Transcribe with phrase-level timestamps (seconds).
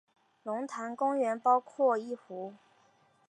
[0.41, 2.55] 龙潭公园包括一湖。